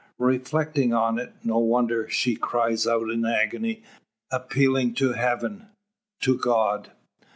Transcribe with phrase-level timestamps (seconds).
[0.17, 3.83] Reflecting on it, no wonder she cries out in agony,
[4.31, 5.67] appealing to heaven
[6.21, 6.89] to God!